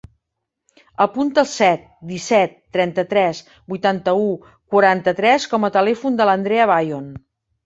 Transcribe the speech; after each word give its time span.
Apunta 1.03 1.41
el 1.41 1.47
set, 1.51 1.83
disset, 2.11 2.55
trenta-tres, 2.77 3.43
vuitanta-u, 3.75 4.25
quaranta-tres 4.77 5.47
com 5.53 5.69
a 5.69 5.73
telèfon 5.77 6.19
de 6.23 6.29
l'Andrea 6.31 6.69
Bayon. 6.75 7.15